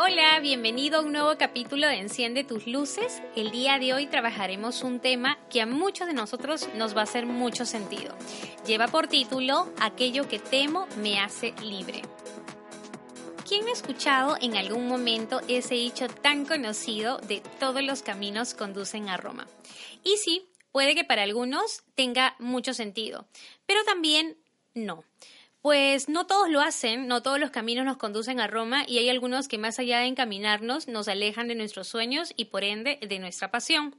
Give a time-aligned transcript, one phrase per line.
[0.00, 3.20] Hola, bienvenido a un nuevo capítulo de Enciende tus luces.
[3.34, 7.02] El día de hoy trabajaremos un tema que a muchos de nosotros nos va a
[7.02, 8.14] hacer mucho sentido.
[8.64, 12.02] Lleva por título Aquello que temo me hace libre.
[13.44, 19.08] ¿Quién ha escuchado en algún momento ese dicho tan conocido de todos los caminos conducen
[19.08, 19.48] a Roma?
[20.04, 23.26] Y sí, puede que para algunos tenga mucho sentido,
[23.66, 24.36] pero también
[24.74, 25.02] no.
[25.60, 29.08] Pues no todos lo hacen, no todos los caminos nos conducen a Roma y hay
[29.08, 33.18] algunos que más allá de encaminarnos nos alejan de nuestros sueños y por ende de
[33.18, 33.96] nuestra pasión.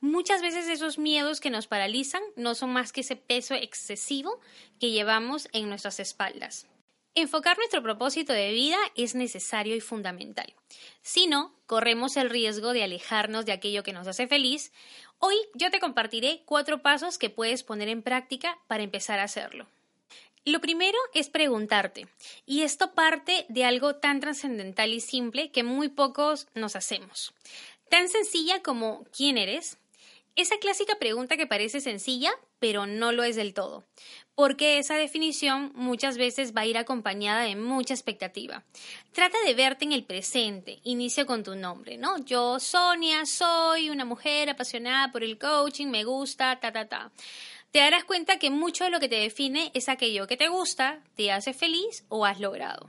[0.00, 4.40] Muchas veces esos miedos que nos paralizan no son más que ese peso excesivo
[4.80, 6.66] que llevamos en nuestras espaldas.
[7.14, 10.52] Enfocar nuestro propósito de vida es necesario y fundamental.
[11.02, 14.72] Si no, corremos el riesgo de alejarnos de aquello que nos hace feliz.
[15.18, 19.68] Hoy yo te compartiré cuatro pasos que puedes poner en práctica para empezar a hacerlo.
[20.46, 22.06] Lo primero es preguntarte,
[22.46, 27.34] y esto parte de algo tan trascendental y simple que muy pocos nos hacemos.
[27.88, 29.76] Tan sencilla como ¿quién eres?
[30.36, 33.82] Esa clásica pregunta que parece sencilla, pero no lo es del todo,
[34.36, 38.62] porque esa definición muchas veces va a ir acompañada de mucha expectativa.
[39.12, 42.18] Trata de verte en el presente, inicia con tu nombre, ¿no?
[42.18, 47.10] Yo, Sonia, soy una mujer apasionada por el coaching, me gusta, ta, ta, ta
[47.76, 51.02] te darás cuenta que mucho de lo que te define es aquello que te gusta,
[51.14, 52.88] te hace feliz o has logrado.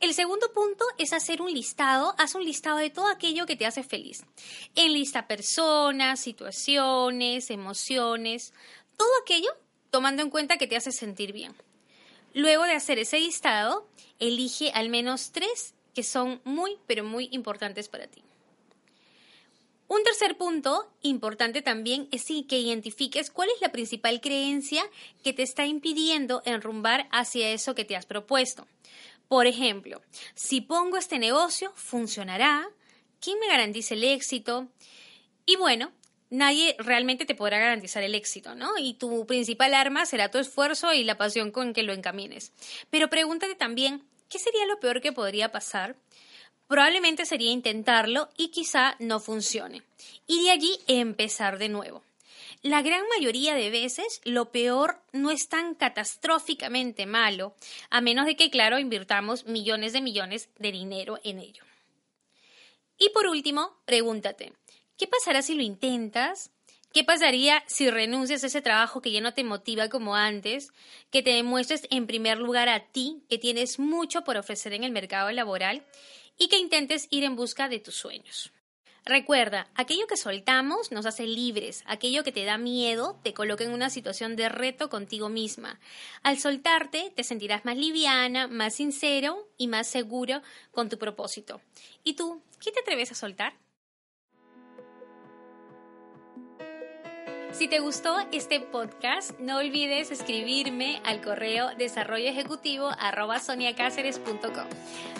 [0.00, 3.64] El segundo punto es hacer un listado, haz un listado de todo aquello que te
[3.64, 4.24] hace feliz.
[4.74, 8.52] Enlista personas, situaciones, emociones,
[8.96, 9.50] todo aquello
[9.92, 11.54] tomando en cuenta que te hace sentir bien.
[12.32, 13.86] Luego de hacer ese listado,
[14.18, 18.24] elige al menos tres que son muy, pero muy importantes para ti.
[19.88, 24.82] Un tercer punto importante también es que identifiques cuál es la principal creencia
[25.22, 28.66] que te está impidiendo enrumbar hacia eso que te has propuesto.
[29.28, 30.00] Por ejemplo,
[30.34, 32.66] si pongo este negocio, ¿funcionará?
[33.20, 34.68] ¿Quién me garantiza el éxito?
[35.44, 35.92] Y bueno,
[36.32, 38.76] nadie realmente te podrá garantizar el éxito, ¿no?
[38.76, 42.52] Y tu principal arma será tu esfuerzo y la pasión con que lo encamines.
[42.90, 45.94] Pero pregúntate también, ¿qué sería lo peor que podría pasar?
[46.72, 49.82] probablemente sería intentarlo y quizá no funcione.
[50.26, 52.02] Y de allí empezar de nuevo.
[52.62, 57.54] La gran mayoría de veces lo peor no es tan catastróficamente malo,
[57.90, 61.62] a menos de que, claro, invirtamos millones de millones de dinero en ello.
[62.96, 64.54] Y por último, pregúntate,
[64.96, 66.50] ¿qué pasará si lo intentas?
[66.92, 70.72] ¿Qué pasaría si renuncias a ese trabajo que ya no te motiva como antes?
[71.10, 74.92] Que te demuestres en primer lugar a ti que tienes mucho por ofrecer en el
[74.92, 75.86] mercado laboral
[76.36, 78.52] y que intentes ir en busca de tus sueños.
[79.04, 83.72] Recuerda, aquello que soltamos nos hace libres, aquello que te da miedo te coloca en
[83.72, 85.80] una situación de reto contigo misma.
[86.22, 91.60] Al soltarte te sentirás más liviana, más sincero y más seguro con tu propósito.
[92.04, 93.54] ¿Y tú, qué te atreves a soltar?
[97.52, 104.66] Si te gustó este podcast, no olvides escribirme al correo desarrolloejecutivo.com.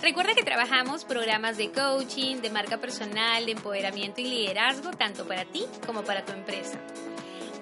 [0.01, 5.45] Recuerda que trabajamos programas de coaching, de marca personal, de empoderamiento y liderazgo, tanto para
[5.45, 6.79] ti como para tu empresa.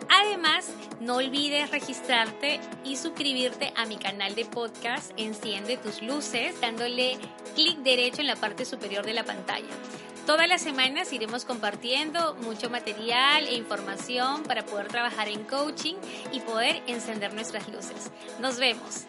[0.08, 7.18] Además, no olvides registrarte y suscribirte a mi canal de podcast Enciende tus luces dándole
[7.56, 9.66] clic derecho en la parte superior de la pantalla.
[10.30, 15.96] Todas las semanas iremos compartiendo mucho material e información para poder trabajar en coaching
[16.30, 18.12] y poder encender nuestras luces.
[18.38, 19.06] Nos vemos.